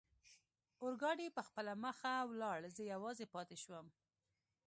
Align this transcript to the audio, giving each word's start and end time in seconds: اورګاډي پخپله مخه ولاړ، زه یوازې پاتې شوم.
اورګاډي 0.83 1.27
پخپله 1.37 1.73
مخه 1.83 2.13
ولاړ، 2.29 2.59
زه 2.75 2.81
یوازې 2.93 3.25
پاتې 3.35 3.57
شوم. 3.63 3.87